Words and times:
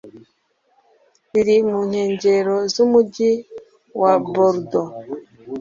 riri 1.31 1.57
mu 1.69 1.79
nkengero 1.87 2.55
z'umugi 2.73 3.31
wa 4.01 4.13
Bordeaux. 4.31 4.91